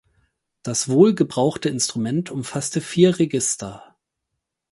[0.63, 3.95] Das wohl gebrauchte Instrument umfasste vier Register.